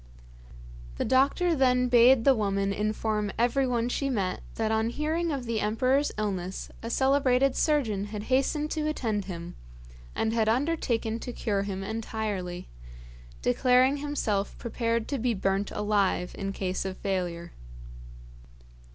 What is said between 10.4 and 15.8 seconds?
undertaken to cure him entirely; declaring himself prepared to be burnt